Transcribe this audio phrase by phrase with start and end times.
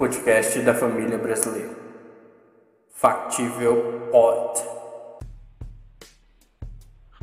[0.00, 1.76] podcast da família brasileira.
[2.94, 4.62] Factível Pod.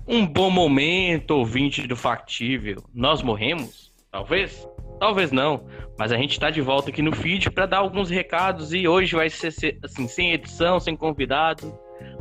[0.08, 2.84] Um bom momento, ouvinte do Factível.
[2.94, 3.92] Nós morremos?
[4.12, 4.70] Talvez?
[5.00, 5.66] Talvez não.
[5.98, 9.16] Mas a gente está de volta aqui no feed para dar alguns recados e hoje
[9.16, 11.76] vai ser assim, sem edição, sem convidado.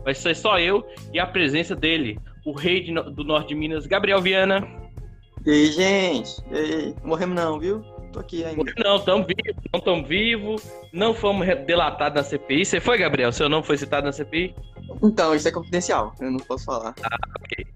[0.04, 3.86] Vai ser só eu e a presença dele, o rei de, do norte de Minas,
[3.86, 4.66] Gabriel Viana.
[5.45, 6.43] E aí, gente?
[6.50, 6.95] E aí?
[7.04, 7.96] Morremos não, viu?
[8.12, 8.73] Tô aqui ainda.
[8.79, 12.64] Não, estamos vivos, não estamos vivos, não fomos delatados na CPI.
[12.64, 13.33] Você foi, Gabriel?
[13.33, 14.55] Seu nome foi citado na CPI?
[15.02, 16.95] Então, isso é confidencial, eu não posso falar.
[17.02, 17.66] Ah, ok.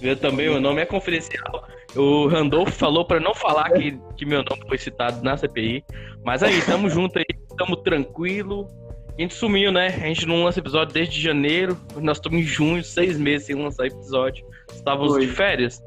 [0.00, 1.66] Eu também, o nome é confidencial.
[1.96, 5.84] O Randolph falou para não falar que, que meu nome foi citado na CPI.
[6.24, 7.24] Mas aí, tamo junto aí,
[7.56, 8.68] tamo tranquilo.
[9.16, 9.86] A gente sumiu, né?
[9.86, 11.76] A gente não lança episódio desde janeiro.
[11.96, 14.46] Nós estamos em junho, seis meses sem lançar episódio.
[14.72, 15.26] Estávamos Oi.
[15.26, 15.82] de férias.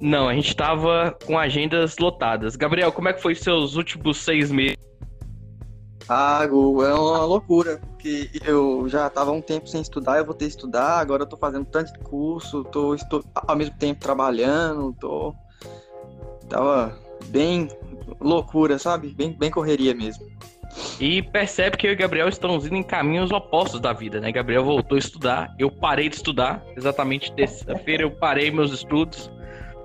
[0.00, 2.56] Não, a gente tava com agendas lotadas.
[2.56, 4.78] Gabriel, como é que foi seus últimos seis meses?
[6.08, 10.34] Ah, Gu, é uma loucura, porque eu já tava um tempo sem estudar, eu vou
[10.34, 14.92] ter que estudar, agora eu tô fazendo tanto curso, tô estou, ao mesmo tempo trabalhando,
[14.98, 15.32] tô.
[16.48, 17.68] Tava bem
[18.18, 19.14] loucura, sabe?
[19.14, 20.26] Bem, bem correria mesmo.
[20.98, 24.32] E percebe que eu e Gabriel estamos indo em caminhos opostos da vida, né?
[24.32, 29.30] Gabriel voltou a estudar, eu parei de estudar, exatamente terça-feira eu parei meus estudos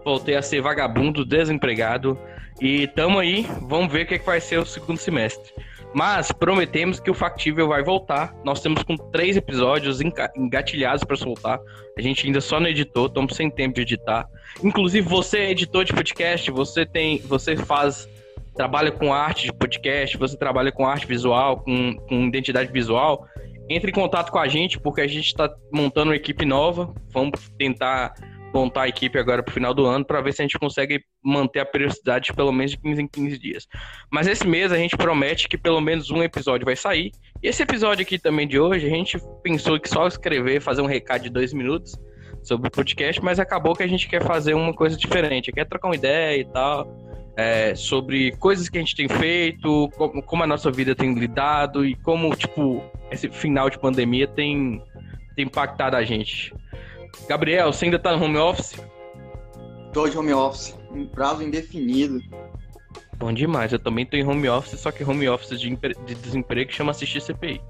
[0.06, 2.18] voltei a ser vagabundo, desempregado.
[2.62, 5.52] E tamo aí, vamos ver o que, é que vai ser o segundo semestre.
[5.94, 8.34] Mas prometemos que o Factível vai voltar.
[8.44, 11.60] Nós temos com três episódios engatilhados para soltar.
[11.98, 14.28] A gente ainda só não editou, estamos sem tempo de editar.
[14.64, 17.20] Inclusive, você é editor de podcast, você tem.
[17.20, 18.08] Você faz.
[18.54, 23.26] Trabalha com arte de podcast, você trabalha com arte visual, com, com identidade visual.
[23.70, 26.94] Entre em contato com a gente, porque a gente está montando uma equipe nova.
[27.12, 28.14] Vamos tentar
[28.56, 31.60] montar a equipe agora pro final do ano para ver se a gente consegue manter
[31.60, 33.68] a periodicidade de pelo menos de 15 em 15 dias.
[34.10, 37.12] Mas esse mês a gente promete que pelo menos um episódio vai sair.
[37.44, 40.86] E esse episódio aqui também de hoje, a gente pensou que só escrever, fazer um
[40.86, 41.94] recado de dois minutos
[42.42, 45.90] sobre o podcast, mas acabou que a gente quer fazer uma coisa diferente, quer trocar
[45.90, 46.88] uma ideia e tal.
[47.38, 51.86] É, sobre coisas que a gente tem feito, como, como a nossa vida tem lidado
[51.86, 52.82] e como, tipo,
[53.12, 54.82] esse final de pandemia tem,
[55.36, 56.54] tem impactado a gente.
[57.28, 58.76] Gabriel, você ainda tá no home office?
[59.94, 62.20] Tô de home office, um prazo indefinido.
[63.18, 66.72] Bom demais, eu também tô em home office, só que home office de, de desemprego
[66.72, 67.62] chama assistir CPI.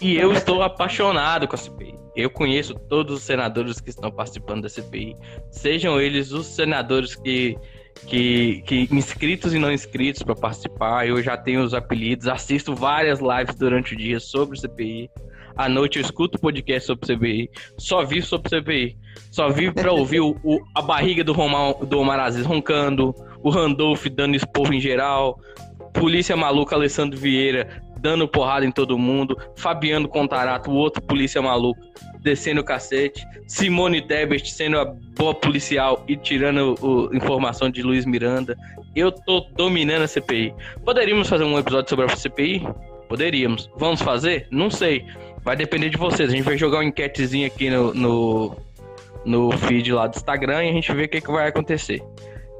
[0.00, 1.94] E eu estou apaixonado com a CPI.
[2.14, 5.16] Eu conheço todos os senadores que estão participando da CPI,
[5.50, 7.58] sejam eles os senadores que,
[8.06, 11.08] que, que inscritos e não inscritos para participar.
[11.08, 15.10] Eu já tenho os apelidos, assisto várias lives durante o dia sobre o CPI.
[15.58, 17.50] À noite eu escuto podcast sobre CPI.
[17.76, 18.96] Só vi sobre CPI.
[19.32, 23.50] Só vi pra ouvir o, o, a barriga do, Romão, do Omar Aziz roncando, o
[23.50, 25.36] Randolph dando esporro em geral,
[25.92, 31.80] polícia maluca Alessandro Vieira dando porrada em todo mundo, Fabiano Contarato, o outro polícia maluco,
[32.20, 38.06] descendo o cacete, Simone Tebet sendo a boa policial e tirando o, informação de Luiz
[38.06, 38.56] Miranda.
[38.94, 40.54] Eu tô dominando a CPI.
[40.84, 42.62] Poderíamos fazer um episódio sobre a CPI?
[43.08, 43.70] Poderíamos.
[43.76, 44.46] Vamos fazer?
[44.50, 45.04] Não sei.
[45.42, 46.28] Vai depender de vocês.
[46.28, 48.56] A gente vai jogar uma enquetezinha aqui no, no,
[49.24, 52.02] no feed lá do Instagram e a gente vê o que, que vai acontecer.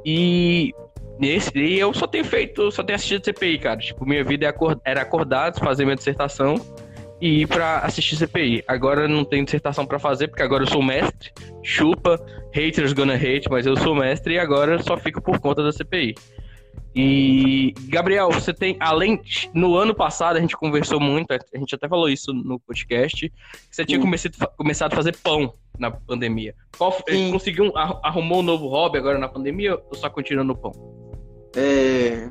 [0.04, 0.72] E
[1.18, 3.78] nesse e eu só tenho feito, só tenho assistido CPI, cara.
[3.78, 6.54] Tipo, minha vida é era acordar, fazer minha dissertação
[7.20, 8.64] e ir pra assistir CPI.
[8.66, 11.32] Agora não tenho dissertação para fazer, porque agora eu sou mestre.
[11.62, 12.20] Chupa,
[12.52, 16.14] haters gonna hate, mas eu sou mestre e agora só fico por conta da CPI.
[16.94, 19.20] E, Gabriel, você tem, além,
[19.52, 23.34] no ano passado a gente conversou muito, a gente até falou isso no podcast, que
[23.70, 26.54] você tinha começado, começado a fazer pão na pandemia.
[26.76, 26.92] Qual,
[27.30, 30.72] conseguiu, arrumou um novo hobby agora na pandemia ou só continua no pão?
[31.56, 32.28] É,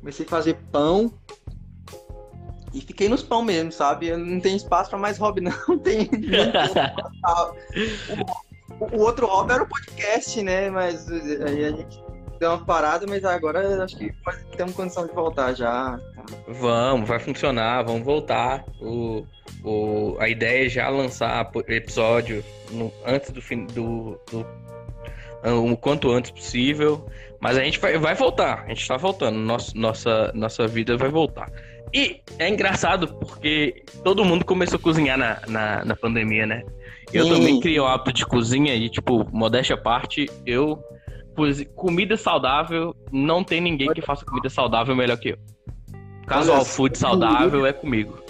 [0.00, 1.12] comecei a fazer pão
[2.74, 4.08] e fiquei nos pão mesmo, sabe?
[4.08, 5.78] Eu não tem espaço para mais hobby, não.
[5.78, 6.08] tem.
[8.80, 10.70] o, o, outro hobby era o podcast, né?
[10.70, 12.02] Mas aí a gente
[12.42, 14.12] deu uma parada, mas agora acho que
[14.56, 15.98] temos condição de voltar já.
[16.48, 18.64] Vamos, vai funcionar, vamos voltar.
[18.80, 19.24] O,
[19.62, 24.44] o, a ideia é já lançar episódio no, antes do fim do, do
[25.44, 27.06] o quanto antes possível.
[27.40, 31.10] Mas a gente vai, vai voltar, a gente tá voltando, nossa, nossa, nossa vida vai
[31.10, 31.50] voltar.
[31.92, 36.62] E é engraçado porque todo mundo começou a cozinhar na, na, na pandemia, né?
[37.12, 37.34] Eu Sim.
[37.34, 40.82] também criei o hábito de cozinha e, tipo, modéstia à parte, eu
[41.74, 45.38] comida saudável, não tem ninguém que faça comida saudável melhor que eu.
[46.26, 48.22] Casual food saudável é comigo.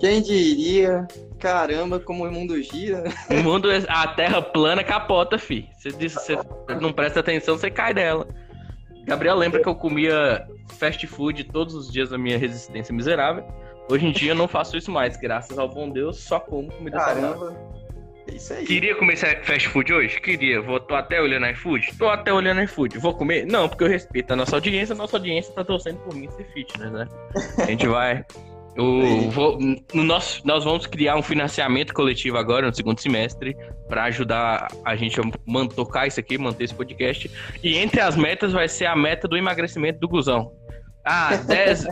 [0.00, 1.06] Quem diria?
[1.38, 3.04] Caramba, como o mundo gira.
[3.30, 5.68] O mundo, a terra plana capota, fi.
[5.76, 6.38] Você, diz, você
[6.80, 8.26] não presta atenção, você cai dela.
[9.04, 10.46] Gabriel lembra que eu comia
[10.78, 13.44] fast food todos os dias da minha resistência miserável.
[13.90, 16.98] Hoje em dia eu não faço isso mais, graças ao bom Deus, só como comida
[16.98, 17.54] saudável.
[18.34, 18.66] É isso aí.
[18.66, 20.20] Queria comer fast food hoje?
[20.20, 20.60] Queria.
[20.60, 21.96] Vou, tô até olhando iFood?
[21.96, 22.98] Tô até olhando iFood.
[22.98, 23.46] Vou comer?
[23.46, 24.92] Não, porque eu respeito a nossa audiência.
[24.92, 27.08] A nossa audiência tá torcendo por mim ser fitness, né?
[27.58, 28.24] A gente vai.
[28.74, 33.56] Eu vou, no nosso, nós vamos criar um financiamento coletivo agora, no segundo semestre,
[33.88, 35.24] para ajudar a gente a
[35.72, 37.30] tocar isso aqui, manter esse podcast.
[37.62, 40.52] E entre as metas vai ser a meta do emagrecimento do Guzão.
[41.04, 41.86] Ah, 10.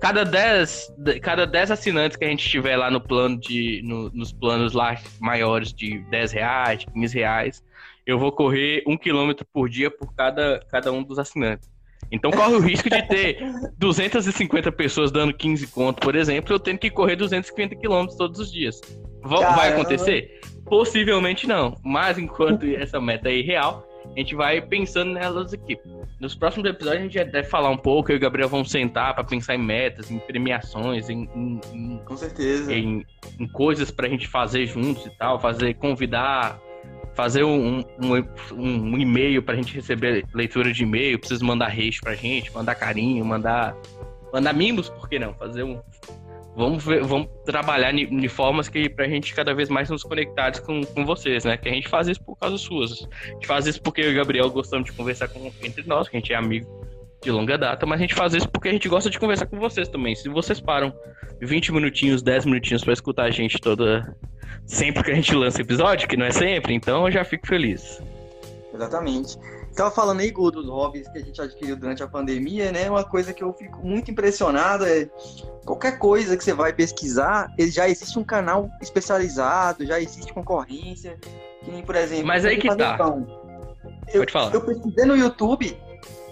[0.00, 0.92] cada 10
[1.22, 3.80] cada 10 assinantes que a gente tiver lá no plano de.
[3.84, 7.64] no- nos planos lá maiores de 10 reais, de 15 reais,
[8.06, 11.68] eu vou correr um quilômetro por dia por cada, cada um dos assinantes.
[12.12, 13.38] Então corre o risco de ter
[13.78, 18.50] 250 pessoas dando 15 conto, por exemplo, eu tendo que correr 250 quilômetros todos os
[18.52, 18.80] dias.
[19.22, 19.80] Va- Vai Caramba.
[19.82, 20.40] acontecer?
[20.64, 21.76] Possivelmente não.
[21.84, 25.78] Mas enquanto essa meta é irreal, a gente vai pensando nelas aqui.
[26.20, 29.14] Nos próximos episódios a gente deve falar um pouco, eu e o Gabriel vamos sentar
[29.14, 32.72] para pensar em metas, em premiações, em, em- em Com certeza.
[32.72, 33.04] em,
[33.38, 36.58] em coisas pra gente fazer juntos e tal, fazer, convidar,
[37.14, 37.84] fazer um, um,
[38.52, 42.74] um, um e-mail pra gente receber leitura de e-mail, precisa mandar reis pra gente, mandar
[42.74, 43.76] carinho, mandar
[44.32, 45.34] mandar mimos, por que não?
[45.34, 45.80] Fazer um
[46.56, 50.82] Vamos, ver, vamos trabalhar de, formas que pra gente cada vez mais nos conectados com,
[50.84, 51.56] com vocês, né?
[51.56, 53.06] Que a gente faz isso por causa suas.
[53.22, 56.08] A gente faz isso porque eu e o Gabriel gostamos de conversar com, entre nós,
[56.08, 56.68] que a gente é amigo
[57.22, 59.58] de longa data, mas a gente faz isso porque a gente gosta de conversar com
[59.58, 60.14] vocês também.
[60.14, 60.92] Se vocês param
[61.40, 64.16] 20 minutinhos, 10 minutinhos pra escutar a gente toda.
[64.66, 68.02] Sempre que a gente lança episódio, que não é sempre, então eu já fico feliz.
[68.72, 69.36] Exatamente.
[69.74, 72.90] Tava falando aí, Gu, dos hobbies que a gente adquiriu durante a pandemia, né?
[72.90, 75.08] Uma coisa que eu fico muito impressionado é
[75.64, 81.18] qualquer coisa que você vai pesquisar, já existe um canal especializado, já existe concorrência.
[81.62, 82.96] Que nem, por exemplo, Mas aí que tá.
[82.96, 83.26] pão.
[84.08, 84.54] Eu, Pode falar.
[84.54, 85.78] eu pesquisei no YouTube,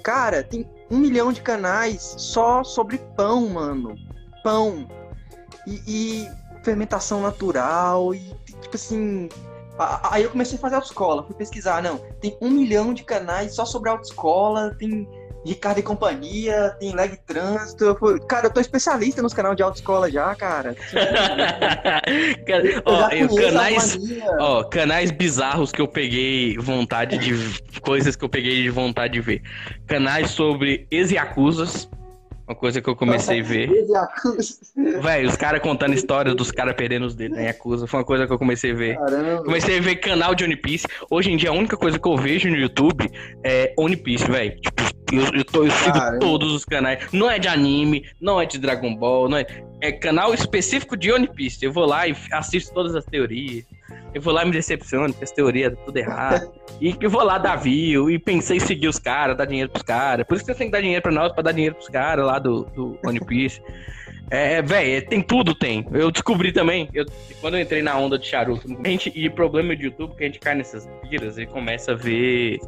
[0.03, 3.95] cara, tem um milhão de canais só sobre pão, mano.
[4.43, 4.89] Pão.
[5.67, 6.29] E, e
[6.65, 9.29] fermentação natural, e tipo assim.
[10.11, 11.99] Aí eu comecei a fazer autoescola, fui pesquisar, não.
[12.21, 15.09] Tem um milhão de canais só sobre autoescola, tem
[15.47, 17.85] Ricardo e Companhia, tem Leg Trânsito.
[17.85, 20.75] Eu fui- Cara, eu tô especialista nos canais de autoescola já, cara.
[22.85, 23.99] Ó, já eu- canais,
[24.41, 27.35] ó, canais bizarros que eu peguei vontade de.
[27.81, 29.43] coisas que eu peguei de vontade de ver.
[29.87, 31.89] Canais sobre ex-yakuzas.
[32.49, 33.69] Uma coisa que eu comecei a ver.
[35.03, 37.87] Velho, os caras contando histórias dos caras perdendo os dedos na Yakuza.
[37.87, 38.97] Foi uma coisa que eu comecei a ver.
[38.97, 39.45] Caramba.
[39.45, 40.87] Comecei a ver canal de One Piece.
[41.11, 43.11] Hoje em dia, a única coisa que eu vejo no YouTube
[43.45, 44.59] é One Piece, velho.
[44.61, 46.19] Tipo, eu, eu, tô- eu sigo Caramba.
[46.21, 47.07] todos os canais.
[47.13, 49.47] Não é de anime, não é de Dragon Ball, não é.
[49.81, 51.63] É canal específico de One Piece.
[51.65, 53.65] Eu vou lá e assisto todas as teorias.
[54.15, 56.51] Eu vou lá e me decepciono, porque as teorias tudo errado.
[56.81, 59.83] e eu vou lá dar view e pensei em seguir os caras, dar dinheiro pros
[59.83, 60.27] caras.
[60.27, 62.27] Por isso que você tem que dar dinheiro pra nós, pra dar dinheiro pros caras
[62.27, 63.61] lá do, do One Piece.
[64.31, 65.87] É, velho, tem tudo, tem.
[65.91, 67.07] Eu descobri também, eu,
[67.41, 70.27] quando eu entrei na onda de charuto, a gente, e problema de YouTube, que a
[70.27, 72.59] gente cai nessas piras e começa a ver.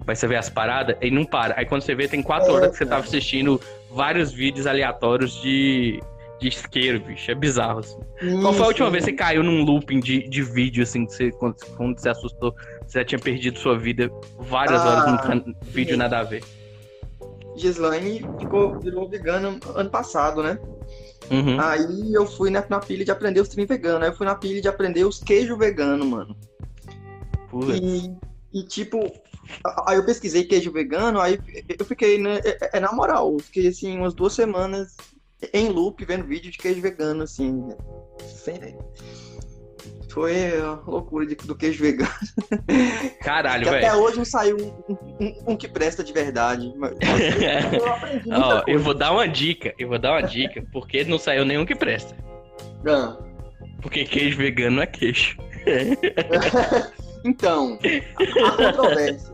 [0.00, 1.54] Começa a ver as paradas e não para.
[1.58, 5.40] Aí quando você vê, tem quatro É, horas que você tava assistindo vários vídeos aleatórios
[5.40, 6.00] de,
[6.40, 7.30] de isqueiro, bicho.
[7.30, 7.98] É bizarro, assim.
[8.40, 11.12] Qual foi a última vez que você caiu num looping de, de vídeo, assim, que
[11.14, 12.54] você, quando, quando você assustou,
[12.86, 15.98] você já tinha perdido sua vida várias Ah, horas num can- vídeo sim.
[15.98, 16.42] nada a ver?
[17.56, 20.58] Gislaine ficou, virou vegana ano passado, né?
[21.30, 21.60] Uhum.
[21.60, 24.04] Aí eu fui na, na pilha de aprender os trem vegano.
[24.04, 26.36] Aí eu fui na pilha de aprender os queijo vegano, mano.
[27.50, 27.78] Putz.
[27.80, 28.16] E,
[28.60, 29.12] e, tipo,
[29.86, 31.38] aí eu pesquisei queijo vegano, aí
[31.78, 32.38] eu fiquei, né?
[32.44, 34.96] É, é na moral, eu fiquei assim umas duas semanas
[35.52, 37.68] em loop vendo vídeo de queijo vegano, assim.
[38.26, 38.76] Sem...
[40.10, 42.10] Foi a loucura de- do queijo vegano.
[43.22, 44.02] Caralho, que até velho.
[44.02, 46.72] hoje não saiu um, um- um que presta de verdade.
[48.26, 51.44] Eu Ó, eu vou dar uma dica, eu vou dar uma dica, porque não saiu
[51.44, 52.16] nenhum que presta.
[52.86, 53.16] Ah.
[53.82, 55.36] Porque queijo vegano não é queijo.
[57.24, 57.76] Então,
[58.44, 59.32] há controvérsias.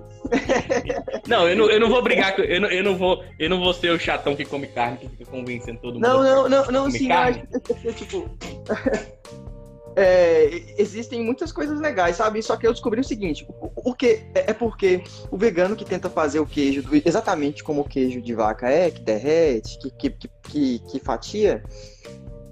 [1.26, 2.42] Não, eu não, eu não vou brigar com.
[2.42, 5.08] Eu não, eu, não vou, eu não vou ser o chatão que come carne, que
[5.08, 6.02] fica convencendo todo mundo.
[6.02, 7.36] Não, não, não, não, sim, mas,
[7.96, 8.28] tipo.
[9.96, 12.42] é, existem muitas coisas legais, sabe?
[12.42, 15.84] Só que eu descobri o seguinte: o, o que é é porque o vegano que
[15.84, 19.90] tenta fazer o queijo do- exatamente como o queijo de vaca é, que derrete, que,
[19.90, 21.62] que, que, que- que fatia,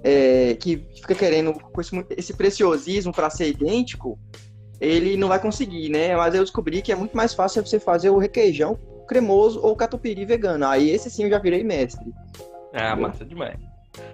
[0.03, 4.17] é, que fica querendo com esse, esse preciosismo para ser idêntico,
[4.83, 6.15] ele não vai conseguir, né?
[6.15, 10.25] Mas eu descobri que é muito mais fácil você fazer o requeijão cremoso ou catupiry
[10.25, 10.65] vegano.
[10.65, 12.05] Aí esse sim eu já virei mestre.
[12.73, 13.57] Ah, massa demais.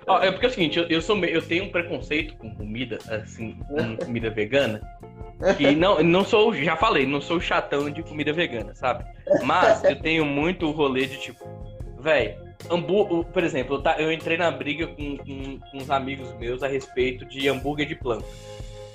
[0.06, 2.98] Ó, é porque é o seguinte, eu, eu sou eu tenho um preconceito com comida,
[3.08, 4.82] assim, com comida vegana.
[5.58, 9.06] E não, não sou, já falei, não sou chatão de comida vegana, sabe?
[9.44, 11.48] Mas eu tenho muito rolê de tipo,
[11.98, 12.36] velho,
[12.70, 16.62] hambúrguer, por exemplo, eu, tá, eu entrei na briga com, com, com uns amigos meus
[16.62, 18.26] a respeito de hambúrguer de planta.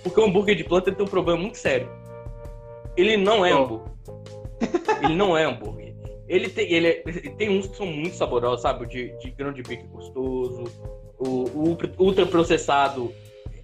[0.04, 1.90] Porque o hambúrguer de planta tem um problema muito sério.
[2.96, 3.92] Ele não é hambúrguer.
[5.02, 5.94] Ele não é hambúrguer.
[6.28, 7.02] Ele tem, ele, é,
[7.36, 8.86] tem uns que são muito saborosos, sabe?
[8.86, 10.64] De, de grão de bico gostoso.
[11.18, 13.12] O, o ultra, processado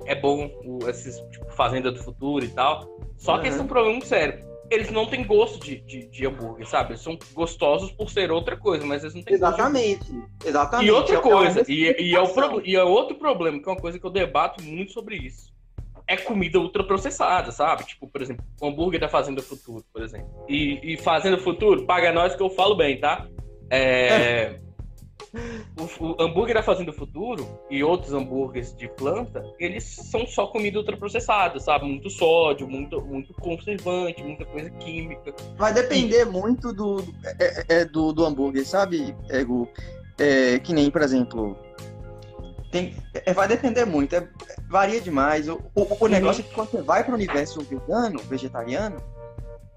[0.07, 2.89] é bom, o, esses tipo, Fazenda do Futuro e tal.
[3.17, 4.49] Só que esse é um problema muito sério.
[4.71, 6.93] Eles não têm gosto de, de, de, hambúrguer, sabe?
[6.93, 10.13] Eles são gostosos por ser outra coisa, mas eles não têm Exatamente.
[10.13, 10.89] Gosto Exatamente.
[10.89, 13.81] E outra é coisa, e, e, é o e é outro problema, que é uma
[13.81, 15.53] coisa que eu debato muito sobre isso.
[16.11, 17.85] É comida ultraprocessada, sabe?
[17.85, 20.45] Tipo, por exemplo, o hambúrguer da Fazenda Futuro, por exemplo.
[20.49, 23.29] E, e Fazenda Futuro, paga nós que eu falo bem, tá?
[23.71, 24.59] É.
[25.79, 30.79] o, o, hambúrguer da Fazenda Futuro e outros hambúrgueres de planta, eles são só comida
[30.79, 31.85] ultraprocessada, sabe?
[31.85, 35.33] Muito sódio, muito, muito conservante, muita coisa química.
[35.57, 36.25] Vai depender e...
[36.25, 37.05] muito do,
[37.39, 39.69] é, é, do, do hambúrguer, sabe, Ego?
[40.19, 41.57] É, que nem, por exemplo,
[42.71, 44.29] tem, é, vai depender muito, é,
[44.69, 45.49] varia demais.
[45.49, 48.97] O, o, o negócio é que quando você vai para o universo vegano, vegetariano,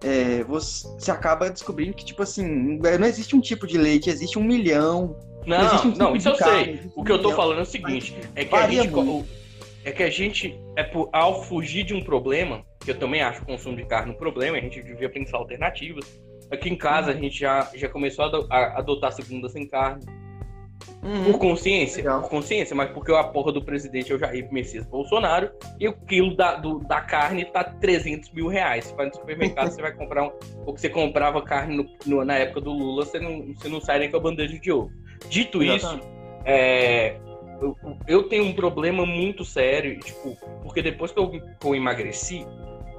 [0.04, 4.44] é, você acaba descobrindo que, tipo assim, não existe um tipo de leite, existe um
[4.44, 6.92] milhão não, não, um tipo não isso eu carne, sei.
[6.96, 8.94] O que eu tô falando é o seguinte: é que a gente.
[8.94, 9.26] O,
[9.86, 13.42] é que a gente, é por, ao fugir de um problema, que eu também acho
[13.44, 16.06] o consumo de carne um problema, a gente devia pensar alternativas.
[16.50, 20.06] Aqui em casa a gente já, já começou a adotar segunda sem carne.
[21.04, 21.24] Uhum.
[21.26, 22.22] Por consciência, Legal.
[22.22, 25.94] por consciência, mas porque a porra do presidente é o Jair Messias Bolsonaro e o
[25.94, 28.86] quilo da, do, da carne tá 300 mil reais.
[28.86, 30.32] Você vai no supermercado, você vai comprar um.
[30.66, 33.82] Ou que você comprava carne no, no, na época do Lula, você não, você não
[33.82, 34.92] sai nem com a bandeja de ouro.
[35.28, 36.06] Dito Exatamente.
[36.06, 36.14] isso,
[36.46, 37.18] é,
[37.62, 42.46] eu, eu, tenho um problema muito sério, tipo, porque depois que eu, que eu emagreci,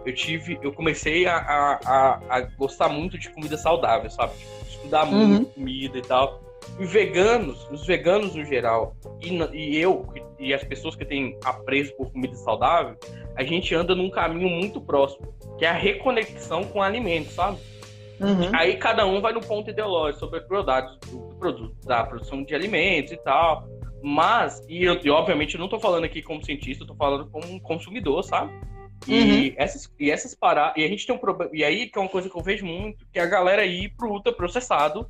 [0.04, 4.34] eu tive, eu comecei a, a, a, gostar muito de comida saudável, sabe?
[4.36, 5.26] Tipo, estudar uhum.
[5.26, 6.43] muito comida e tal.
[6.78, 10.06] E veganos, os veganos no geral, e, e eu,
[10.38, 12.96] e as pessoas que têm apreço por comida saudável,
[13.36, 17.58] a gente anda num caminho muito próximo, que é a reconexão com alimentos, sabe?
[18.20, 18.50] Uhum.
[18.52, 22.54] Aí cada um vai no ponto ideológico sobre a crueldade do, produto, da produção de
[22.54, 23.66] alimentos e tal.
[24.02, 27.26] Mas, e, eu, e obviamente eu não tô falando aqui como cientista, eu tô falando
[27.30, 28.52] como consumidor, sabe?
[29.08, 29.54] E uhum.
[29.56, 30.74] essas, e essas paradas.
[30.76, 31.50] E a gente tem um problema.
[31.54, 33.94] E aí que é uma coisa que eu vejo muito, que é a galera ir
[33.96, 35.08] pro ultraprocessado,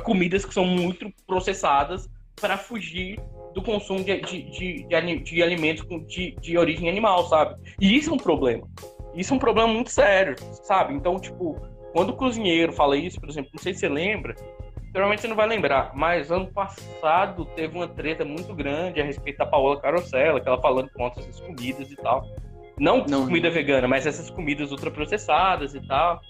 [0.00, 2.08] comidas que são muito processadas,
[2.40, 3.20] para fugir
[3.54, 7.54] do consumo de, de, de, de, de alimentos de, de origem animal, sabe?
[7.80, 8.66] E isso é um problema.
[9.14, 10.34] Isso é um problema muito sério,
[10.64, 10.94] sabe?
[10.94, 11.60] Então, tipo,
[11.92, 14.34] quando o cozinheiro fala isso, por exemplo, não sei se você lembra,
[14.90, 19.38] provavelmente você não vai lembrar, mas ano passado teve uma treta muito grande a respeito
[19.38, 22.26] da Paola Carosella, que ela falando contra essas comidas e tal.
[22.78, 23.54] Não, não comida não.
[23.54, 26.20] vegana, mas essas comidas ultraprocessadas e tal.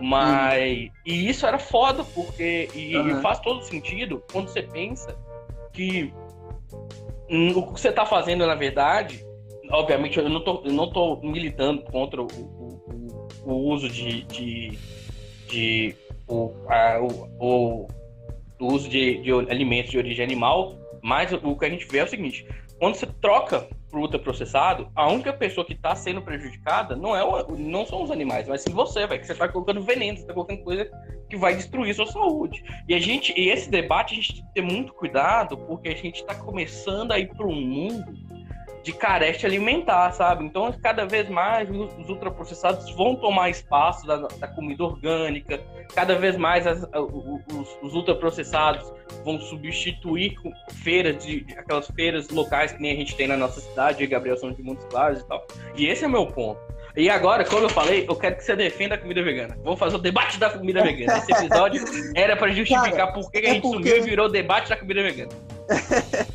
[0.00, 0.86] Mas.
[0.86, 0.90] Hum.
[1.06, 2.68] E isso era foda, porque.
[2.74, 3.18] E, uhum.
[3.18, 5.16] e, faz todo sentido quando você pensa
[5.72, 6.12] que
[7.54, 9.24] o que você tá fazendo, na verdade.
[9.70, 14.78] Obviamente, eu não tô, eu não tô militando contra o, o, o uso de, de
[15.54, 15.94] de
[16.26, 17.88] o, a, o,
[18.58, 22.04] o, uso de, de alimentos de origem animal, mas o que a gente vê é
[22.04, 22.46] o seguinte:
[22.78, 23.68] quando você troca
[24.00, 28.48] ultraprocessado, a única pessoa que está sendo prejudicada não, é o, não são os animais,
[28.48, 30.90] mas sim você, véio, que você está colocando veneno, você está colocando coisa
[31.28, 32.62] que vai destruir sua saúde.
[32.88, 35.96] E a gente, e esse debate a gente tem que ter muito cuidado, porque a
[35.96, 38.14] gente está começando a ir para um mundo
[38.84, 40.44] de careste alimentar, sabe?
[40.44, 45.58] Então, cada vez mais os ultraprocessados vão tomar espaço da, da comida orgânica,
[45.94, 48.92] cada vez mais as, os, os, ultraprocessados
[49.24, 50.34] vão substituir
[50.82, 54.52] feiras, de, aquelas feiras locais que nem a gente tem na nossa cidade, Gabriel São
[54.52, 55.46] de Montes Claros e tal.
[55.74, 56.60] E esse é o meu ponto.
[56.94, 59.56] E agora, como eu falei, eu quero que você defenda a comida vegana.
[59.64, 61.18] Vamos fazer o debate da comida vegana.
[61.18, 61.82] Esse episódio
[62.14, 63.88] era para justificar Cara, por que, é a gente porque...
[63.88, 65.32] sumiu e virou o debate da comida vegana.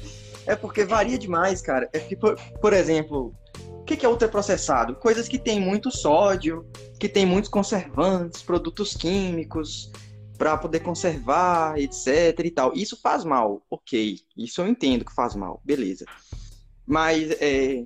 [0.50, 1.88] É porque varia demais, cara.
[1.94, 3.36] É que, por, por exemplo,
[3.68, 4.96] o que é ultraprocessado?
[4.96, 6.66] Coisas que tem muito sódio,
[7.00, 9.92] que tem muitos conservantes, produtos químicos
[10.40, 12.74] para poder conservar, etc e tal.
[12.74, 14.18] Isso faz mal, ok.
[14.36, 16.06] Isso eu entendo que faz mal, beleza.
[16.84, 17.86] Mas, é,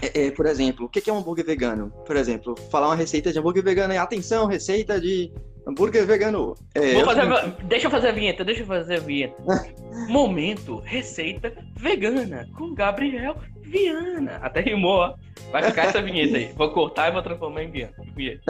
[0.00, 1.90] é, é, por exemplo, o que é um hambúrguer vegano?
[2.06, 5.32] Por exemplo, falar uma receita de hambúrguer vegano é atenção, receita de
[5.66, 6.54] Hambúrguer vegano.
[6.74, 7.22] É, Vou fazer.
[7.64, 9.34] Deixa eu fazer a vinheta, deixa eu fazer a vinheta.
[10.08, 14.38] Momento, receita vegana com Gabriel Viana.
[14.42, 15.14] Até rimou, ó.
[15.50, 16.52] Vai ficar essa vinheta aí.
[16.54, 17.94] Vou cortar e vou transformar em vinheta.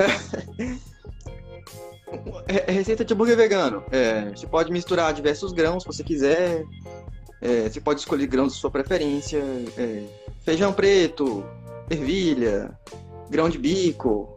[2.67, 3.85] receita de hambúrguer vegano.
[3.91, 6.65] É, você pode misturar diversos grãos se você quiser.
[7.41, 9.43] É, você pode escolher grãos de sua preferência.
[9.77, 10.03] É,
[10.43, 11.45] feijão preto,
[11.91, 12.77] ervilha,
[13.31, 14.34] grão de bico.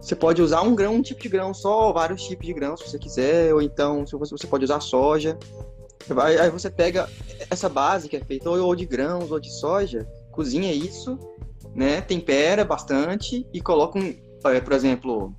[0.00, 2.88] Você pode usar um grão, um tipo de grão só, vários tipos de grãos se
[2.90, 5.36] você quiser, ou então se você, você pode usar soja.
[6.22, 7.08] Aí, você pega
[7.50, 11.18] essa base que é feita ou de grãos ou de soja, cozinha isso,
[11.74, 12.00] né?
[12.00, 14.14] Tempera bastante e coloca um,
[14.44, 15.34] é, por exemplo,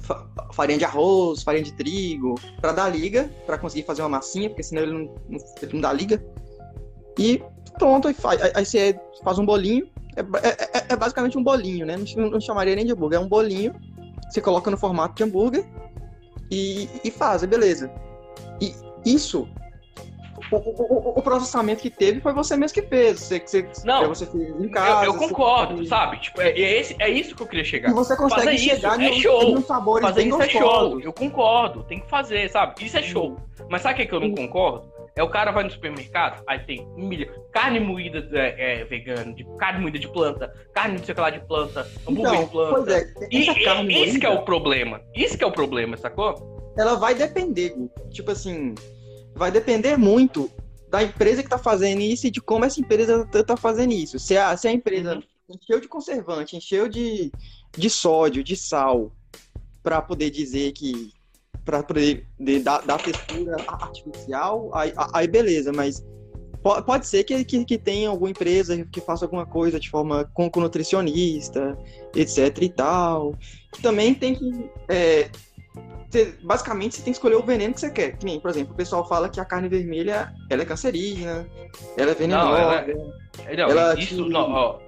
[0.00, 4.50] fa- farinha de arroz, farinha de trigo, para dar liga, para conseguir fazer uma massinha,
[4.50, 5.14] porque senão ele não,
[5.62, 6.22] ele não dá liga.
[7.18, 7.42] E
[7.78, 8.16] pronto, aí-
[8.54, 9.88] aí você faz um bolinho.
[10.16, 11.96] É, é- é- é basicamente um bolinho, né?
[12.16, 13.74] Não, não chamaria nem de hambúrguer, é um bolinho.
[14.30, 15.64] Você coloca no formato de hambúrguer
[16.50, 17.90] e, e faz, é beleza.
[18.60, 19.48] E isso,
[20.50, 23.20] o, o- o- processamento que teve foi você mesmo que fez.
[23.20, 25.06] Você, você, Não, você fez em casa.
[25.06, 26.18] eu, eu concordo, sabe?
[26.20, 27.90] Tipo, é, é, esse, é isso que eu queria chegar.
[27.90, 29.42] E você consegue Fazer isso chegar é em, show.
[29.42, 31.00] em uns sabores Fazer isso é show.
[31.00, 32.84] Eu concordo, tem que fazer, sabe?
[32.84, 33.36] Isso é show.
[33.68, 34.93] Mas sabe o que, que eu não concordo?
[35.16, 37.32] É o cara vai no supermercado, aí tem milhão.
[37.52, 41.20] Carne moída é, é, vegana, de, carne moída de planta, carne não sei o que
[41.20, 42.74] lá de planta, hambúrguer Então, de planta.
[42.74, 43.54] pois é, E, e esse
[44.18, 45.00] que é moída, o problema.
[45.14, 46.52] Isso que é o problema, sacou?
[46.76, 47.72] ela vai depender,
[48.10, 48.74] tipo assim,
[49.36, 50.50] vai depender muito
[50.88, 54.18] da empresa que tá fazendo isso e de como essa empresa tá- tá fazendo isso.
[54.18, 55.22] Se a, se a empresa Uhum.
[55.48, 57.30] encheu de conservante, encheu de,
[57.76, 59.12] de sódio, de sal,
[59.80, 61.12] para poder dizer que
[61.64, 66.04] para poder de- dar, dar textura artificial, aí, aí beleza, mas
[66.62, 70.28] po- pode ser que, que, que tenha alguma empresa que faça alguma coisa de forma
[70.34, 71.76] com, com nutricionista,
[72.14, 73.34] etc e tal.
[73.72, 74.70] Que também tem que.
[74.88, 75.28] é,
[76.10, 78.16] ter- basicamente, você tem que escolher o veneno que você quer.
[78.16, 81.46] Que nem, por exemplo, o pessoal fala que a carne vermelha ela é cancerígena,
[81.96, 82.50] ela é venenosa.
[82.50, 82.74] Não, ela
[83.46, 84.78] É, Não, Ela isso, te- não, ó.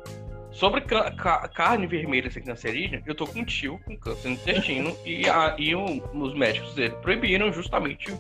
[0.56, 4.34] Sobre ca- ca- carne vermelha sem cancerígena, eu tô com um tio com câncer no
[4.34, 8.10] intestino e, a, e o- os médicos dele proibiram justamente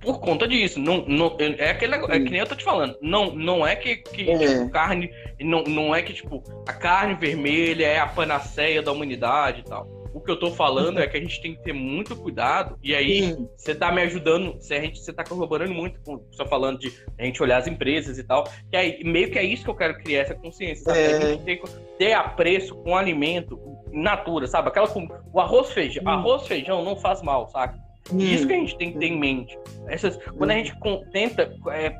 [0.00, 0.80] por conta disso.
[0.80, 2.96] Não, não, é, aquele, negócio- é que nem eu tô te falando.
[3.02, 4.38] Não, não é que, que É.
[4.38, 5.10] tipo, carne.
[5.40, 9.86] Não, não é que, tipo, a carne vermelha é a panaceia da humanidade e tal.
[10.16, 12.78] O que eu tô falando é que a gente tem que ter muito cuidado.
[12.82, 16.46] E aí, você tá me ajudando, você, a gente, você tá corroborando muito com só
[16.46, 18.44] falando de a gente olhar as empresas e tal.
[18.70, 20.98] Que aí, meio que é isso que eu quero criar essa consciência, sabe?
[20.98, 21.16] É.
[21.16, 21.62] A gente ter,
[21.98, 23.60] ter apreço com o alimento
[23.92, 24.68] natura, sabe?
[24.68, 26.08] Aquela com o arroz feijão, Hum.
[26.08, 27.78] arroz feijão não faz mal, saca?
[28.14, 29.58] Isso que a gente tem que ter em mente.
[29.86, 30.74] Essas, quando a gente
[31.12, 31.52] tenta.
[31.72, 31.94] É,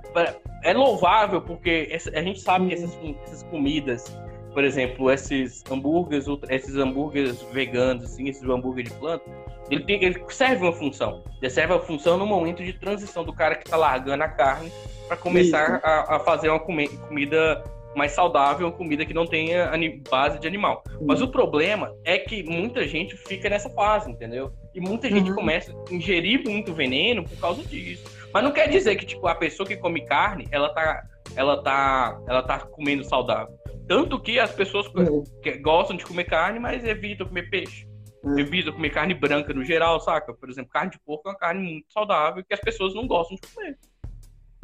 [0.64, 4.18] é louvável, porque a gente sabe que essas, essas comidas,
[4.56, 9.22] por exemplo, esses hambúrgueres, esses hambúrgueres veganos, assim, esses hambúrgueres de planta,
[9.70, 11.22] ele, tem, ele serve uma função.
[11.42, 14.72] Ele serve a função no momento de transição do cara que tá largando a carne
[15.08, 17.62] para começar a, a fazer uma come- comida
[17.94, 19.70] mais saudável, uma comida que não tenha
[20.10, 20.82] base de animal.
[21.02, 24.54] Mas o problema é que muita gente fica nessa fase, entendeu?
[24.74, 25.36] E muita gente Uhum.
[25.36, 28.04] começa a ingerir muito veneno por causa disso.
[28.32, 31.02] Mas não quer dizer que, tipo, a pessoa que come carne, ela tá,
[31.34, 33.54] ela tá, ela tá comendo saudável.
[33.88, 34.86] Tanto que as pessoas
[35.42, 37.86] que gostam de comer carne, mas evitam comer peixe.
[38.22, 38.38] Uhum.
[38.38, 40.34] Evitam comer carne branca no geral, saca?
[40.34, 43.36] Por exemplo, carne de porco é uma carne muito saudável que as pessoas não gostam
[43.36, 43.78] de comer.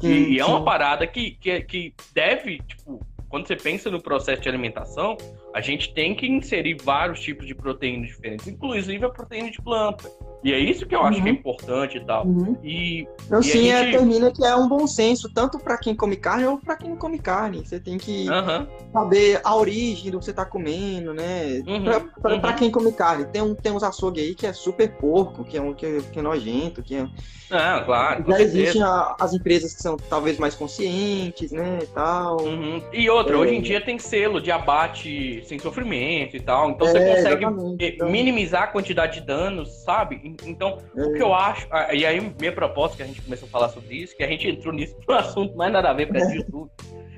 [0.02, 4.48] E, é uma parada que, que, que deve, tipo, quando você pensa no processo de
[4.48, 5.16] alimentação,
[5.54, 10.10] a gente tem que inserir vários tipos de proteínas diferentes, inclusive a proteína de planta.
[10.44, 11.22] E é isso que eu acho Uhum.
[11.24, 12.26] que é importante e tal.
[12.26, 12.56] Uhum.
[12.64, 15.94] E Então, E sim, é, gente- termina que é um bom senso, tanto para quem
[15.94, 17.64] come carne ou para quem não come carne.
[17.64, 21.62] Você tem que aham, saber a origem do que você tá comendo, né?
[21.66, 22.56] Uhum, Pra, pra- uhum.
[22.56, 25.62] quem come carne, tem, um, tem uns açougue aí que é super porco, que é,
[25.62, 27.06] um, que, é, que é nojento, que é...
[27.50, 32.42] ah, claro, Já existem a- as empresas que são talvez mais conscientes, né, e tal.
[32.42, 32.82] Uhum.
[32.92, 33.38] E outra, É.
[33.38, 37.44] hoje em dia tem selo de abate sem sofrimento e tal, então É, você consegue
[37.44, 40.20] exatamente, eh, minimizar a quantidade de danos, sabe?
[40.44, 41.02] Então, É.
[41.04, 43.68] o que eu acho, ah, e aí minha proposta que a gente começou a falar
[43.68, 46.70] sobre isso, que a gente entrou nisso no assunto mais nada a ver para YouTube,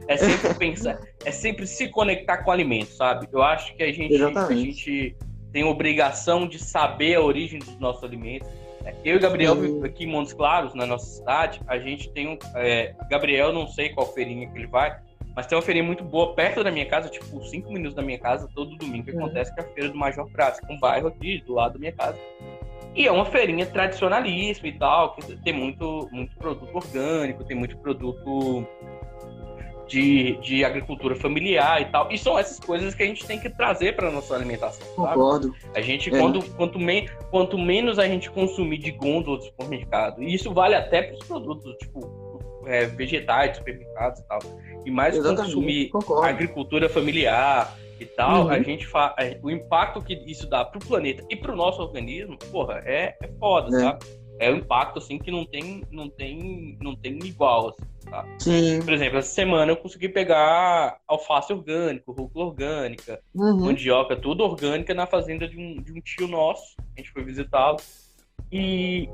[0.09, 3.27] é sempre pensar, é sempre se conectar com o alimento, sabe?
[3.33, 5.17] Eu acho que a gente, a gente
[5.53, 8.49] tem obrigação de saber a origem dos nossos alimentos.
[9.03, 9.83] Eu e Gabriel, Sim.
[9.83, 12.39] aqui em Montes Claros, na nossa cidade, a gente tem um.
[12.55, 14.95] é, Gabriel, não sei qual feirinha que ele vai,
[15.35, 18.19] mas tem uma feirinha muito boa perto da minha casa, tipo, cinco minutos da minha
[18.19, 19.25] casa, todo domingo que Uhum.
[19.25, 21.73] acontece, que é a Feira do Major Praça, que é um bairro aqui do lado
[21.75, 22.19] da minha casa.
[22.95, 27.77] E é uma feirinha tradicionalíssima e tal, que tem muito, muito produto orgânico, tem muito
[27.79, 28.65] produto
[29.87, 32.11] de, de agricultura familiar e tal.
[32.11, 35.15] E são essas coisas que a gente tem que trazer para nossa alimentação, sabe?
[35.15, 35.55] Concordo.
[35.75, 36.19] A gente, É.
[36.19, 40.75] quando, quanto, men quanto menos a gente consumir de gôndola do supermercado, e isso vale
[40.75, 44.39] até para os produtos, tipo, é, vegetais supermercados e tal,
[44.87, 45.55] e mais Exatamente.
[45.55, 46.27] consumir Concordo.
[46.27, 48.51] agricultura familiar e tal, Uhum.
[48.51, 52.37] a gente fa é, o impacto que isso dá pro planeta e pro nosso organismo,
[52.51, 53.81] porra, é, é foda, É.
[53.81, 54.05] sabe?
[54.41, 57.69] É um impacto assim que não tem, não tem, não tem igual.
[57.69, 57.85] assim.
[58.11, 58.25] Tá?
[58.41, 58.81] Sim.
[58.83, 63.67] Por exemplo, essa semana eu consegui pegar alface orgânico, rúcula orgânica, Uhum.
[63.67, 66.75] mandioca, tudo orgânica na fazenda de um, de um tio nosso.
[66.97, 67.77] A gente foi visitá-lo.
[68.53, 69.09] E,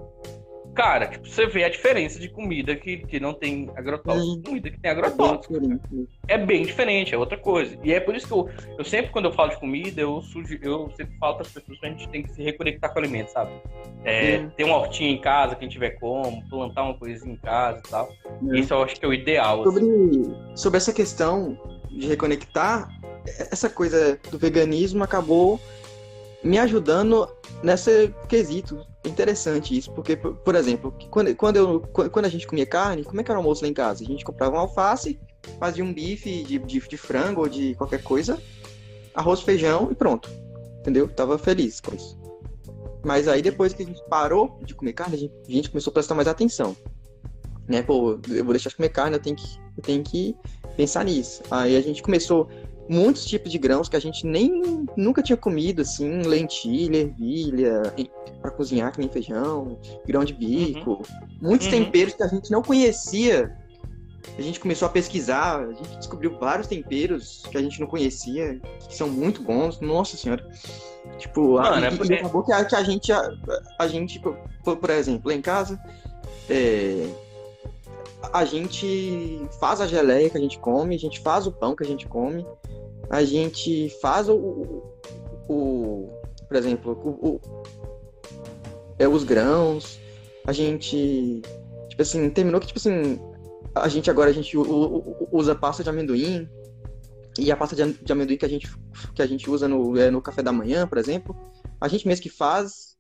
[0.75, 4.71] cara, tipo, você vê a diferença de comida que, que não tem agrotóxico e comida
[4.71, 5.53] que tem É bem agrotóxico.
[5.61, 6.09] diferente.
[6.29, 7.77] É bem diferente, é outra coisa.
[7.83, 10.61] E é por isso que eu, eu sempre, quando eu falo de comida, eu, sugi-
[10.63, 13.03] eu sempre falo para as pessoas que a gente tem que se reconectar com o
[13.03, 13.51] alimento, sabe?
[14.05, 17.91] É, ter uma hortinha em casa, quem tiver como, plantar uma coisinha em casa e
[17.91, 18.09] tal.
[18.53, 18.59] É.
[18.59, 19.63] Isso eu acho que é o ideal.
[19.63, 19.81] assim.
[19.81, 21.59] Sobre, sobre essa questão
[21.91, 22.89] de reconectar,
[23.27, 25.61] essa coisa do veganismo acabou
[26.43, 27.29] me ajudando
[27.63, 28.87] nesse quesito.
[29.05, 33.25] Interessante isso, porque, por exemplo, quando, quando, eu, quando a gente comia carne, como é
[33.25, 34.05] que era o almoço lá em casa?
[34.05, 35.19] A gente comprava uma alface,
[35.59, 38.39] fazia um bife de, de, de frango ou de qualquer coisa,
[39.15, 40.31] arroz, feijão e pronto.
[40.81, 41.09] Entendeu?
[41.09, 42.19] Tava feliz com isso.
[43.03, 45.91] Mas aí depois que a gente parou de comer carne, a gente, a gente começou
[45.91, 46.77] a prestar mais atenção.
[47.67, 50.37] Né, pô, eu vou deixar de comer carne, eu tenho que, eu tenho que
[50.77, 51.43] pensar nisso.
[51.51, 52.51] Aí a gente começou
[52.91, 57.83] muitos tipos de grãos que a gente nem nunca tinha comido, assim, lentilha, ervilha,
[58.43, 61.03] para cozinhar que nem feijão, grão de bico,
[61.41, 61.73] muitos Uhum.
[61.73, 63.57] temperos que a gente não conhecia.
[64.37, 68.61] A gente começou a pesquisar, a gente descobriu vários temperos que a gente não conhecia,
[68.89, 69.81] que são muito bons.
[69.81, 70.45] Nossa senhora.
[71.19, 73.31] Tipo, a- Mano, é porque- e acabou que a, que a gente, a,
[73.79, 74.21] a gente,
[74.65, 75.81] por, por exemplo, lá em casa,
[76.49, 77.07] é,
[78.33, 81.83] a gente faz a geleia que a gente come, a gente faz o pão que
[81.83, 82.45] a gente come,
[83.11, 84.95] a gente faz o, o,
[85.49, 87.41] o- por exemplo, o,
[88.99, 89.99] é, os grãos,
[90.47, 91.43] a gente,
[91.89, 93.19] tipo assim, terminou que, tipo assim,
[93.75, 94.57] a gente agora a gente
[95.33, 96.49] usa pasta de amendoim,
[97.39, 98.69] e a pasta de, am- de amendoim que a gente,
[99.15, 101.35] que a gente usa no, é, no café da manhã, por exemplo,
[101.81, 102.97] a gente mesmo que faz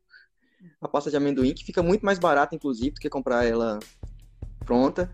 [0.80, 3.78] a pasta de amendoim, que fica muito mais barata, inclusive, do que comprar ela
[4.64, 5.10] pronta.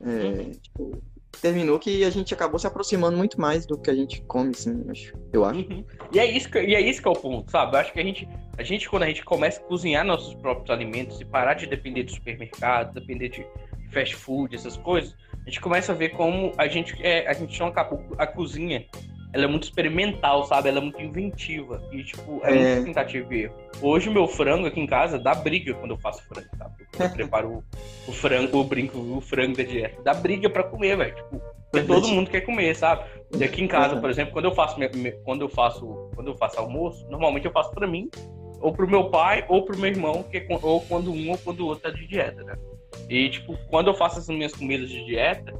[0.00, 1.02] É, tipo,
[1.40, 4.84] terminou que a gente acabou se aproximando muito mais do que a gente come, assim,
[5.32, 5.60] eu acho.
[5.60, 5.84] Uhum.
[6.12, 7.74] E é isso que, e é isso que é o ponto, sabe?
[7.74, 10.70] Eu acho que a gente, a gente, quando a gente começa a cozinhar nossos próprios
[10.70, 13.46] alimentos e parar de depender de supermercado, depender de
[13.90, 17.54] fast food, essas coisas, a gente começa a ver como a gente é, a gente
[17.54, 17.72] chama
[18.18, 18.86] a cozinha,
[19.32, 20.68] ela é muito experimental, sabe?
[20.68, 22.74] Ela é muito inventiva e tipo, é, É.
[22.74, 23.54] muito tentativa e erro.
[23.80, 26.74] Hoje meu frango aqui em casa dá briga quando eu faço frango, sabe?
[26.98, 27.64] Eu preparo o,
[28.08, 30.02] o frango, o brinco, o frango da dieta.
[30.02, 31.14] Dá briga pra comer, velho.
[31.14, 31.40] Tipo,
[31.70, 33.04] porque todo mundo quer comer, sabe?
[33.34, 34.76] E aqui em casa, por exemplo, quando eu faço
[35.24, 38.10] quando eu faço quando eu faço almoço, normalmente eu faço pra mim,
[38.60, 41.60] ou pro meu pai, ou pro meu irmão, que é ou quando um ou quando
[41.60, 42.54] o outro tá de dieta, né?
[43.08, 45.54] E tipo, quando eu faço as minhas comidas de dieta,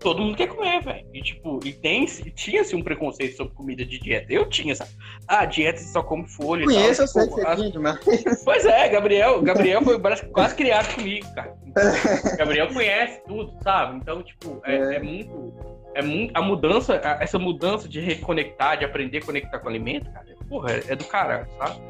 [0.00, 1.06] todo mundo quer comer, velho.
[1.14, 4.32] E tipo, e tem e tinha-se um preconceito sobre comida de dieta.
[4.32, 4.90] Eu tinha, sabe?
[5.28, 6.74] Ah, dieta você só come folha e tal.
[6.74, 7.98] Conheço, eu Tipo, sei que você as- tinha demais.
[8.44, 10.00] Pois é, Gabriel, Gabriel foi
[10.32, 11.54] quase criado comigo, cara.
[12.36, 13.96] Gabriel conhece tudo, sabe?
[13.98, 14.94] Então, tipo, é, É.
[14.96, 15.54] é muito.
[15.94, 16.36] É muito.
[16.36, 20.72] A mudança, essa mudança de reconectar, de aprender a conectar com o alimento, cara, porra,
[20.72, 21.80] é, é do caralho, sabe?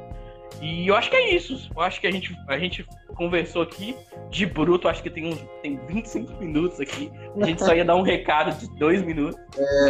[0.61, 1.71] E eu acho que é isso.
[1.75, 3.97] Eu acho que a gente, a gente conversou aqui
[4.31, 7.11] de bruto, acho que tem uns tem 25 minutos aqui.
[7.41, 9.41] A gente só ia dar um recado de dois minutos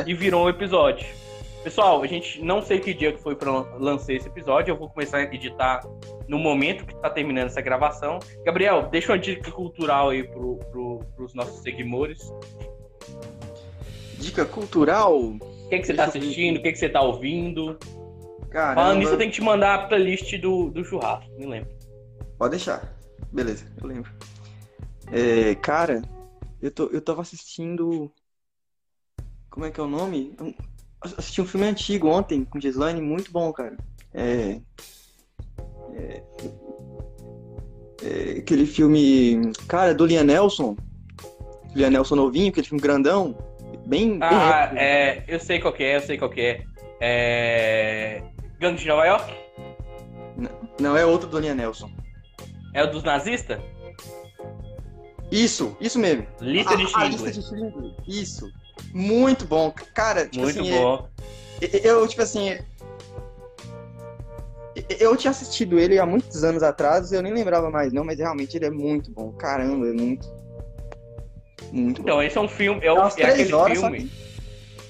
[0.07, 1.07] e virou um episódio.
[1.63, 4.73] Pessoal, a gente não sei que dia que foi para lançar esse episódio.
[4.73, 5.83] Eu vou começar a editar
[6.27, 8.19] no momento que tá terminando essa gravação.
[8.45, 12.33] Gabriel, deixa uma dica cultural aí pro, pro, pros nossos seguidores.
[14.19, 15.19] Dica cultural?
[15.19, 16.57] O que, que você tá ver assistindo?
[16.57, 17.79] O que, que você tá ouvindo?
[18.51, 18.81] Caramba.
[18.81, 21.71] Falando nisso, eu tenho que te mandar a playlist do, do churrasco, me lembro.
[22.39, 22.97] Pode deixar.
[23.33, 24.11] Beleza, eu lembro.
[25.13, 26.03] É, cara,
[26.61, 28.11] eu, tô, eu tava assistindo.
[29.51, 30.35] Como é que é o nome?
[30.39, 30.55] Eu
[31.19, 33.77] assisti um filme antigo ontem com Gislaine, muito bom, cara.
[34.13, 34.61] É,
[35.95, 36.23] é,
[38.03, 39.53] é, aquele filme.
[39.69, 40.77] Cara, do Liam Nelson.
[41.75, 43.37] Liam Nelson novinho, aquele filme grandão.
[43.87, 44.19] Bem.
[44.19, 44.79] bem Ah, épico.
[44.81, 46.65] é, eu sei qual que é, eu sei qual que é.
[47.01, 48.23] É.
[48.61, 49.35] Gangue de Nova York?
[50.79, 51.91] Não, é outro do Nelson.
[52.75, 53.59] É o dos nazistas?
[55.31, 56.27] Isso, isso mesmo.
[56.41, 57.33] Lista de a, a lista Schindler.
[57.33, 57.95] de Schindler.
[58.07, 58.53] Isso.
[58.93, 59.73] Muito bom.
[59.95, 61.09] Cara, tipo Muito assim, bom.
[61.83, 62.59] Eu, tipo assim.
[64.99, 68.57] Eu tinha assistido ele há muitos anos atrás, eu nem lembrava mais, não, mas realmente
[68.57, 69.33] ele é muito bom.
[69.33, 70.27] Caramba, é muito.
[71.73, 72.09] Muito bom.
[72.09, 74.11] Então, esse é um filme, é, o- É é aquele horas, filme.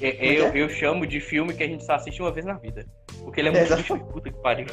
[0.00, 2.54] é- é eu, eu chamo de filme que a gente só assiste uma vez na
[2.54, 2.86] vida.
[3.24, 4.66] Porque ele é É, muito triste, puta que pariu.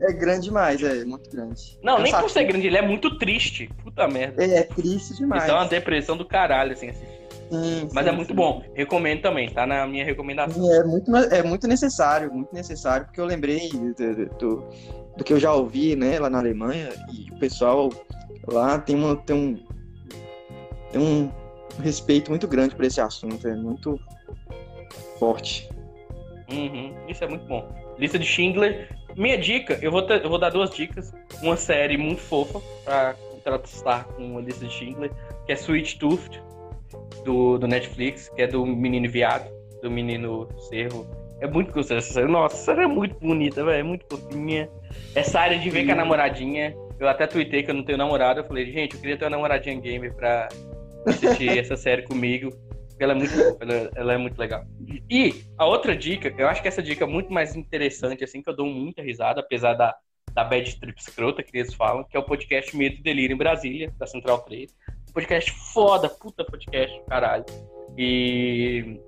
[0.00, 1.78] É grande demais, é muito grande.
[1.82, 3.68] Não, nem por ser grande, ele é muito triste.
[3.82, 4.42] Puta merda.
[4.44, 5.42] É, é triste demais.
[5.42, 7.22] Isso é uma depressão do caralho, assim, assistir.
[7.50, 8.34] Sim, Mas sim, é muito sim.
[8.34, 8.62] bom.
[8.74, 10.72] Recomendo também, tá na minha recomendação.
[10.72, 14.68] É muito, é muito necessário, muito necessário, porque eu lembrei do, do,
[15.18, 17.90] do- que eu já ouvi, né, lá na Alemanha, e o pessoal
[18.46, 19.58] lá tem, uma, tem um.
[20.90, 21.30] Tem um
[21.82, 24.00] respeito muito grande por esse assunto, é muito
[25.18, 25.68] forte.
[26.50, 27.68] Uhum, isso é muito bom.
[27.98, 28.88] Lista de Schindler.
[29.16, 31.12] Minha dica, eu vou, ter, eu vou dar duas dicas.
[31.42, 35.10] Uma série muito fofa pra contrastar com a lista de Schindler,
[35.46, 36.42] que é Sweet Tooth,
[37.24, 39.50] do, do Netflix, que é do menino viado,
[39.82, 41.06] do menino cervo.
[41.40, 42.28] É muito gostoso essa série.
[42.28, 43.80] Nossa, essa série é muito bonita, velho.
[43.80, 44.70] É muito fofinha.
[45.14, 46.74] Essa área de ver com a namoradinha.
[47.00, 48.40] Eu até tuitei que eu não tenho namorada.
[48.40, 50.48] Eu falei, gente, eu queria ter uma namoradinha gamer pra
[51.04, 52.56] assistir essa série comigo.
[52.98, 54.64] Ela é muito ela, ela, é muito legal.
[55.10, 58.48] E a outra dica, eu acho que essa dica é muito mais interessante, assim, que
[58.48, 59.94] eu dou muita risada, apesar da,
[60.32, 63.38] da bad trip escrota que eles falam, que é o podcast Medo e Delírio em
[63.38, 64.74] Brasília, da Central 3.
[65.12, 67.44] Podcast foda, puta podcast, caralho.
[67.98, 68.98] E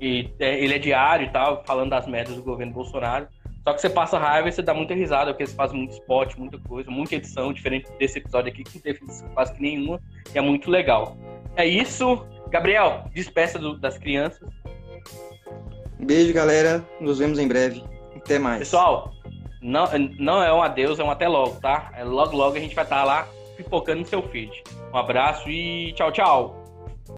[0.00, 3.28] e é, ele é diário e tal, falando das merdas do governo Bolsonaro.
[3.62, 6.34] Só que você passa raiva e você dá muita risada, porque eles fazem muito spot,
[6.36, 9.00] muita coisa, muita edição, diferente desse episódio aqui, que não teve
[9.34, 10.00] quase que nenhuma,
[10.34, 11.16] e é muito legal.
[11.56, 12.26] É isso.
[12.50, 14.48] Gabriel, despeça do, das crianças.
[15.98, 16.84] Beijo, galera.
[17.00, 17.84] Nos vemos em breve.
[18.16, 18.58] Até mais.
[18.58, 19.12] Pessoal,
[19.62, 19.86] não,
[20.18, 21.90] não é um adeus, é um até logo, tá?
[21.96, 24.62] É logo, logo a gente vai estar lá pipocando no seu feed.
[24.92, 26.59] Um abraço e tchau, tchau.